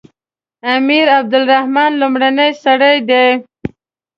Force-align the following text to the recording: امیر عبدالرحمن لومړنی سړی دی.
امیر 0.73 1.05
عبدالرحمن 1.19 1.91
لومړنی 2.01 2.49
سړی 2.63 2.97
دی. 3.09 3.25